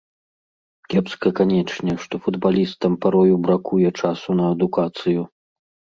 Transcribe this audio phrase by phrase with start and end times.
[0.93, 5.21] Кепска, канечне, што футбалістам парою бракуе часу на адукацыю.